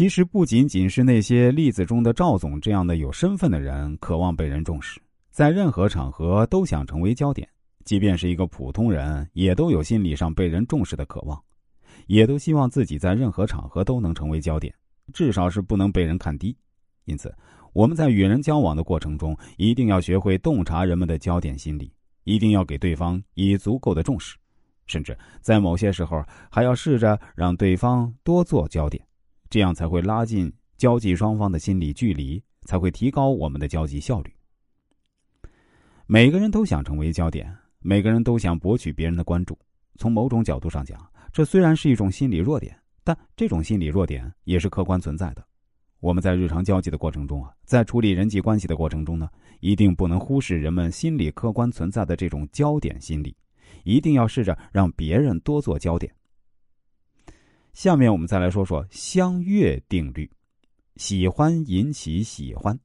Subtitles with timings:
[0.00, 4.98] 其实不仅仅是那些例子中的赵总这样的有身份的人渴望被人重视，
[5.30, 7.46] 在任何场合都想成为焦点。
[7.84, 11.38] 即便是一个普通人，也都有心理上被人重视的渴望，
[12.06, 14.74] 也都希望自己在任何场合都能成为焦点，
[15.12, 16.56] 至少是不能被人看低。
[17.04, 17.30] 因此，
[17.74, 21.92] 我们在与人交往的过程中，一定要学会洞察人们的焦点心理，
[22.24, 24.34] 一定要给对方以足够的重视，
[24.86, 29.04] 甚至在某些时候还要试着让对方多做焦点。
[29.50, 34.32] 这样才会拉近交际双方的心理距离，才会提高我们的交际效率。
[36.06, 39.58] 每个人都想成为焦点，每个人都想博取别人的关注。
[39.96, 40.98] 从某种角度上讲，
[41.32, 45.44] 这虽然是一种心理弱点，但这种心理弱点也是客观存在的。
[45.98, 53.36] 我们在日常交际的过程中啊，在处理人际关系的过程中呢，一定不能忽视人们心理客观存在的这种焦点心理，
[53.82, 56.14] 一定要试着让别人多做焦点。
[57.82, 60.30] 下面我们再来说说相悦定律，
[60.96, 62.78] 喜欢引起喜欢。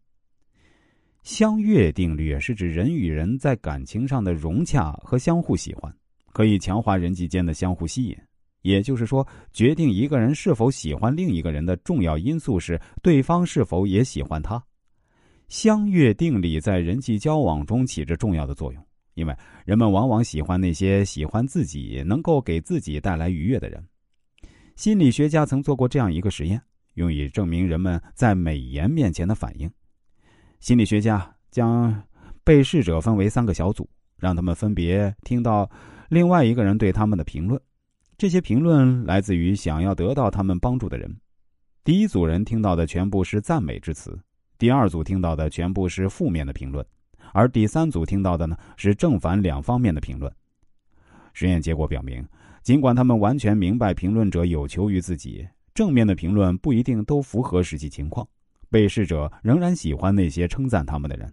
[1.22, 5.94] 相悦定律是指人与人在感情上的融洽和相互喜欢，
[6.31, 8.17] 可以强化人际间的相互吸引。
[8.61, 14.64] 也就是说，决定一个人是否喜欢另一个人的重要因素是对方是否也喜欢他。
[15.50, 18.81] 相悦定理在人际交往中起着重要的作用，
[19.16, 23.86] 因为人们往往喜欢那些喜欢自己、能够给自己带来愉悦的人。
[24.76, 26.62] 心理学家曾做过这样一个实验，
[26.95, 29.72] 用以证明人们在美颜面前的反应。
[30.59, 32.04] 心理学家将
[32.44, 35.70] 被试者分为三个小组，让他们分别听到
[36.09, 37.59] 另外一个人对他们的评论。
[38.17, 41.16] 这些评论来自于想要得到他们帮助的人。
[41.86, 44.20] 第一组人听到的全部是赞美之词，
[44.58, 46.86] 第二组听到的全部是负面的评论，
[47.32, 50.30] 而第三组听到的呢是正反两方面的评论。
[51.32, 52.28] 实验结果表明。
[52.66, 58.27] 尽管他们完全明白评论者有求于自己，正面的评论不一定都符合实际情况，
[58.71, 61.31] 被试者仍然喜欢那些称赞他们的人。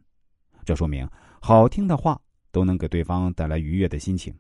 [0.63, 1.09] 这说明
[1.41, 4.35] 好听的话都能给对方带来愉悦的心情，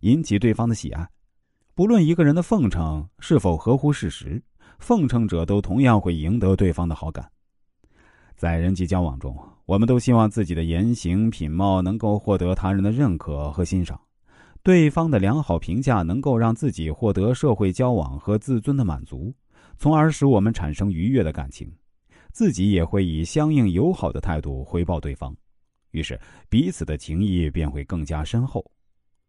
[0.00, 1.06] 引起对方的喜爱。
[1.74, 4.42] 不论一个人的奉承是否合乎事实，
[4.78, 7.30] 奉承者都同样会赢得对方的好感。
[8.34, 9.36] 在人际交往中，
[9.66, 14.00] 我们都希望自己的言行品貌能够获得他人的认可和欣赏。
[14.62, 19.34] 对方的良好评价能够让自己获得社会交往和自尊的满足，
[19.78, 21.72] 从而使我们产生愉悦的感情，
[22.30, 25.34] 自己也会以相应友好的态度回报对方，
[25.92, 28.64] 于是彼此的情谊便会更加深厚。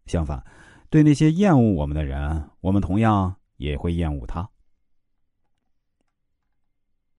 [0.05, 0.43] 相反，
[0.89, 4.47] 对那些厌恶我们的人，我们同样也会厌恶他。